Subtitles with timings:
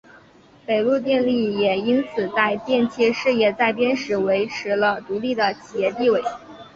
[0.65, 6.19] 北陆电力也因此在电气事业再编时维持了独立的企业地位。